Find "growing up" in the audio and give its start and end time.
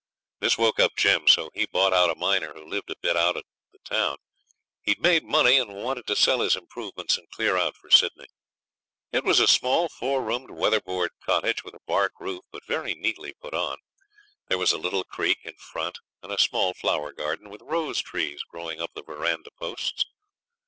18.41-18.89